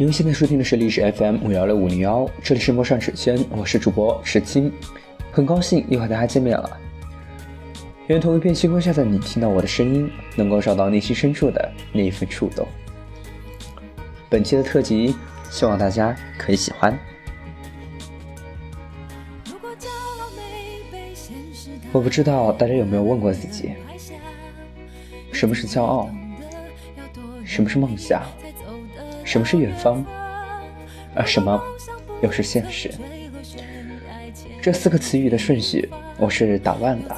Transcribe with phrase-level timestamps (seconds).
[0.00, 4.72] 您现在收听的是历史 FM 五幺六五零幺，这里是陌上指尖，我是主播石青，
[5.30, 6.80] 很高兴又和大家见面了。
[8.06, 12.66] 愿同一片星空下的你听到我的声音，能够找到内心深处的那一份触动。
[14.30, 15.14] 本期的特辑，
[15.50, 16.98] 希望大家可以喜欢。
[21.92, 23.72] 我不知道大家有没有问过自己，
[25.30, 26.08] 什么是骄傲？
[27.44, 28.22] 什么是梦想？
[29.30, 30.04] 什么是远方？
[31.14, 31.62] 而什么
[32.20, 32.92] 又是现实？
[34.60, 35.88] 这四个词语的顺序
[36.18, 37.16] 我是打乱的，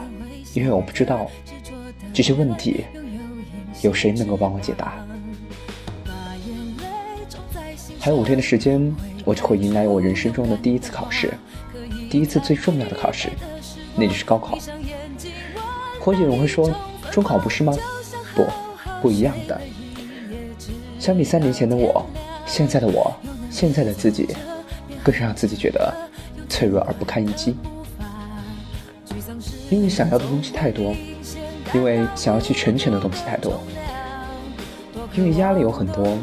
[0.52, 1.30] 因为我不知道
[2.12, 2.84] 这些问题
[3.80, 4.92] 有谁能够帮我解答。
[7.98, 8.94] 还有五天的时间，
[9.24, 11.32] 我就会迎来我人生中的第一次考试，
[12.10, 13.30] 第一次最重要的考试，
[13.96, 14.58] 那就是高考。
[15.98, 16.70] 或许有人会说，
[17.10, 17.72] 中考不是吗？
[18.34, 18.44] 不，
[19.00, 19.58] 不一样的。
[21.02, 22.06] 相比三年前的我，
[22.46, 23.12] 现在的我，
[23.50, 24.28] 现在的自己，
[25.02, 25.92] 更是让自己觉得
[26.48, 27.56] 脆弱而不堪一击。
[29.68, 30.94] 因为想要的东西太多，
[31.74, 33.60] 因为想要去成全的东西太多，
[35.16, 36.16] 因为压力有很多，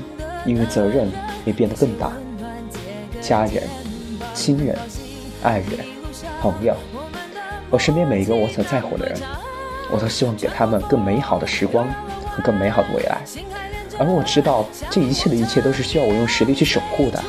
[0.46, 1.12] 因为责任
[1.44, 2.14] 也变得更大。
[3.20, 3.62] 家人、
[4.34, 4.80] 亲人、
[5.44, 5.86] 爱人、
[6.40, 6.74] 朋友，
[7.70, 9.20] 我身边每一个我所在乎的人，
[9.92, 11.86] 我都希望给他们更美好的时光
[12.30, 13.20] 和更美好的未来。
[14.00, 17.22] 而我知道，这一切的一切都是需要我用实力去守护的。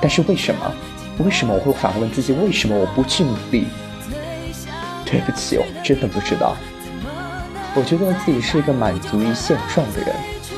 [0.00, 0.72] 但是为什么？
[1.18, 2.32] 为什么我会反问自己？
[2.32, 3.66] 为什么我不去努力？
[5.04, 6.56] 对不起，我真的不知道。
[7.74, 10.14] 我觉得自己是一个满足于现状的人，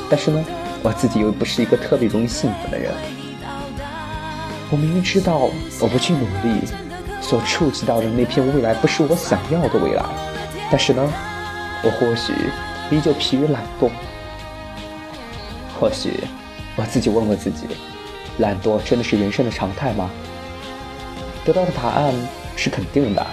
[0.09, 0.45] 但是呢，
[0.83, 2.91] 我自己又不是一个特别容易幸福的人。
[4.69, 6.61] 我明明知道，我不去努力，
[7.19, 10.05] 所触及到的那片未来不是我想要的未来，
[10.69, 11.01] 但是呢，
[11.83, 12.33] 我或许
[12.89, 13.89] 依旧疲于懒惰。
[15.81, 16.23] 或许
[16.75, 17.65] 我自己问问自己，
[18.37, 20.11] 懒惰真的是人生的常态吗？
[21.43, 22.13] 得到的答案
[22.55, 23.27] 是肯定的，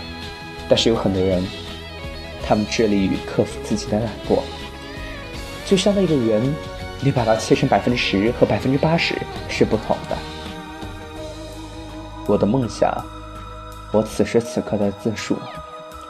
[0.66, 1.46] 但是有很多人，
[2.42, 4.40] 他们致力于克服自己的懒惰。
[5.66, 6.42] 就像那个圆，
[7.02, 9.14] 你把它切成百分之十和百分之八十
[9.50, 10.16] 是不同的。
[12.26, 12.90] 我的梦想，
[13.92, 15.36] 我此时此刻的自述，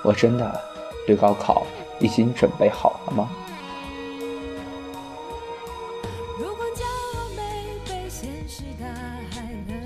[0.04, 0.60] 我真的
[1.04, 1.66] 对高考
[1.98, 3.28] 已经准备好了吗？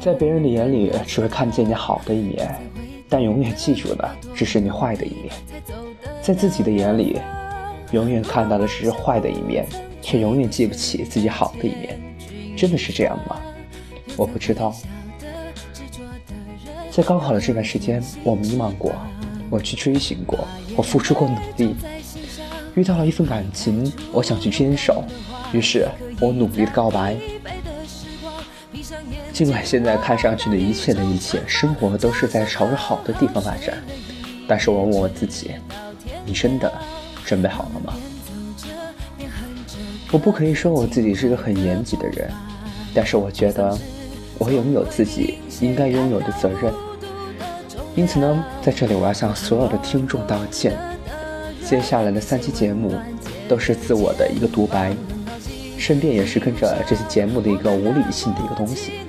[0.02, 2.52] 在别人的眼里，只会看见你好的一面，
[3.08, 5.32] 但永远记住的只是你坏的一面。
[6.20, 7.20] 在自己的眼里，
[7.92, 9.64] 永远看到的只是坏的一面，
[10.00, 12.00] 却永远记不起自己好的一面。
[12.56, 13.36] 真的是这样吗？
[14.16, 14.74] 我不知道。
[16.90, 18.92] 在高考的这段时间，我迷茫过，
[19.48, 20.40] 我去追寻过，
[20.74, 21.76] 我付出过努力，
[22.74, 25.04] 遇到了一份感情，我想去坚守，
[25.52, 25.86] 于是
[26.20, 27.16] 我努力的告白。
[29.32, 33.82] 尽管现在看上去的一切的一切，生活都是在朝着好的地方发展，
[34.48, 35.52] 但是我问我自己：
[36.24, 36.72] 你真的
[37.24, 37.94] 准备好了吗？
[40.10, 42.30] 我不可以说我自己是个很严谨的人，
[42.94, 43.78] 但是我觉得
[44.38, 46.72] 我拥有自己应该拥有的责任。
[47.94, 50.78] 因此呢，在这里我要向所有的听众道歉。
[51.64, 52.92] 接下来的三期节目
[53.48, 54.94] 都是自我的一个独白，
[55.82, 59.00] 顺便也是跟着这期节目的一个无理性的一个东西。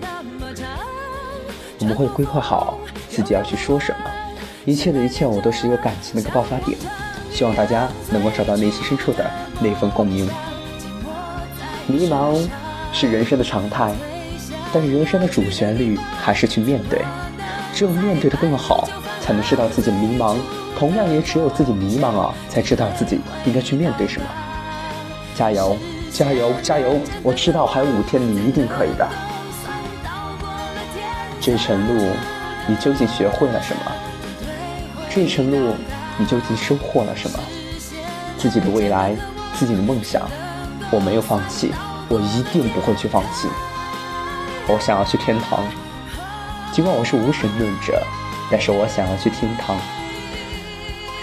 [1.79, 4.09] 我们会规划好自己要去说什么，
[4.66, 6.75] 一切的一切，我都是一个感情的一个爆发点，
[7.31, 9.29] 希望大家能够找到内心深处的
[9.62, 10.28] 那份共鸣。
[11.85, 12.35] 迷茫
[12.91, 13.94] 是人生的常态，
[14.73, 17.03] 但是人生的主旋律还是去面对，
[17.72, 18.89] 只有面对的更好，
[19.22, 20.38] 才能知道自己迷茫。
[20.75, 24.28] 同样，也只有自己迷茫啊，才知道自己应该去面对什么。
[25.35, 25.78] 加油，
[26.13, 27.01] 加油，加油！
[27.24, 29.09] 我知道还有五天，你一定可以的。
[31.41, 32.12] 这一程路，
[32.68, 33.91] 你究竟学会了什么？
[35.09, 35.74] 这一程路，
[36.19, 37.40] 你究竟收获了什么？
[38.38, 39.16] 自己的未来，
[39.56, 40.30] 自己的梦想，
[40.92, 41.74] 我没有放弃，
[42.07, 43.48] 我一定不会去放弃。
[44.68, 45.65] 我想要去天堂，
[46.71, 48.00] 尽管我是无神论者，
[48.51, 49.75] 但是我想要去天堂。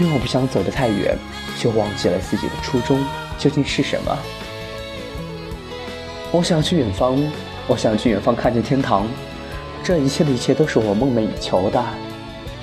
[0.01, 1.17] 因为我不想走得太远，
[1.61, 2.99] 就忘记了自己的初衷
[3.39, 4.19] 究竟是什么。
[6.33, 7.19] 我想去远方，
[7.67, 9.07] 我想去远方看见天堂。
[9.83, 11.85] 这一切的一切都是我梦寐以求的，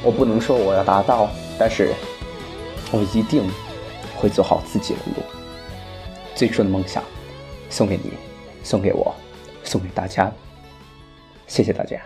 [0.02, 1.30] 我不能说我要达到，
[1.60, 1.94] 但是
[2.92, 3.44] 我一定
[4.16, 5.24] 会走好自己的路。
[6.34, 7.04] 最初的梦想，
[7.70, 8.14] 送给你，
[8.64, 9.14] 送给我，
[9.64, 10.32] 送给大家，
[11.46, 12.00] 谢谢大家。